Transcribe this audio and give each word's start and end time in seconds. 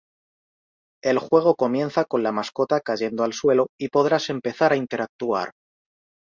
El 1.03 1.19
juego 1.19 1.53
comienza 1.55 2.05
con 2.05 2.23
la 2.23 2.31
mascota 2.31 2.81
cayendo 2.81 3.23
al 3.23 3.33
suelo 3.33 3.67
y 3.79 3.89
podrás 3.89 4.31
empezar 4.31 4.71
a 4.71 4.75
interactuar. 4.75 5.51